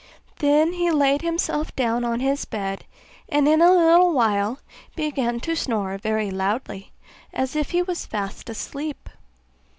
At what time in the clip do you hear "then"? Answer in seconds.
0.39-0.73